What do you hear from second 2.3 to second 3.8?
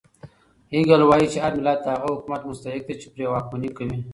مستحق دی چې پرې واکمني